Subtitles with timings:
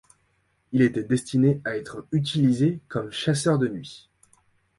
[0.71, 4.09] Il était destiné à être utilisé comme chasseur de nuit.